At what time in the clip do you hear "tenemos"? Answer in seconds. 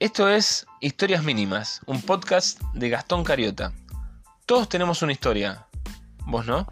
4.68-5.02